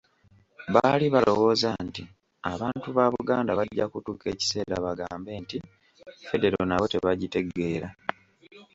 Baali 0.73 1.05
balowooza 1.13 1.69
nti 1.87 2.03
abantu 2.51 2.87
ba 2.97 3.05
Buganda 3.15 3.51
bajja 3.59 3.85
kutuuka 3.91 4.25
ekiseera 4.33 4.75
bagambe 4.85 5.31
nti 5.43 5.57
Federo 6.29 6.59
nabo 6.65 6.85
tebagitegeera. 6.91 7.89